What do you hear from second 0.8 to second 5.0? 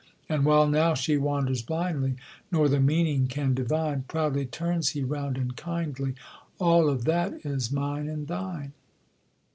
she wanders blindly, Nor the meaning can divine, Proudly turns